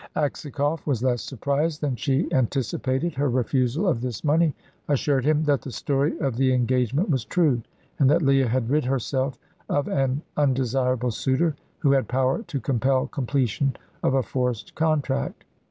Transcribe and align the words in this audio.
Aksakoff 0.15 0.83
was 0.87 1.03
less 1.03 1.21
surprised 1.21 1.79
than 1.81 1.95
she 1.95 2.27
anticipated. 2.33 3.13
Her 3.13 3.29
refusal 3.29 3.87
of 3.87 4.01
this 4.01 4.23
money 4.23 4.55
assured 4.87 5.25
him 5.25 5.43
that 5.43 5.61
the 5.61 5.71
story 5.71 6.17
of 6.19 6.37
the 6.37 6.51
engagement 6.53 7.11
was 7.11 7.23
true, 7.23 7.61
and 7.99 8.09
that 8.09 8.23
Leah 8.23 8.47
had 8.47 8.67
rid 8.71 8.85
herself 8.85 9.37
of 9.69 9.87
an 9.87 10.23
undesirable 10.35 11.11
suitor, 11.11 11.55
who 11.77 11.91
had 11.91 12.07
power 12.07 12.41
to 12.41 12.59
compel 12.59 13.05
completion 13.05 13.75
of 14.01 14.15
a 14.15 14.23
forced 14.23 14.73
contract. 14.73 15.43